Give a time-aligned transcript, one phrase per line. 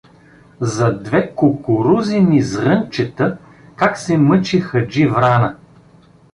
[0.59, 3.37] —За две кукурузени зрънчета
[3.75, 5.55] как се мъчи Хаджи Врана.